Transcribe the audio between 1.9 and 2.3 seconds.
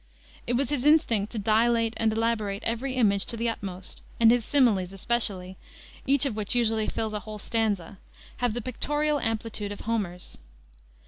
and